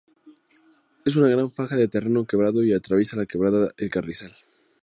[1.05, 4.33] Es una gran faja de terreno quebrado y atraviesa la Quebrada El Carrizal.